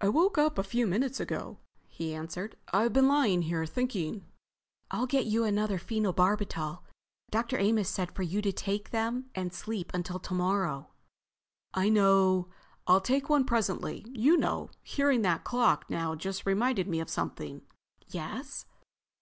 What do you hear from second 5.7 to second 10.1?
phenobarbital. Dr. Amos said for you to take them and sleep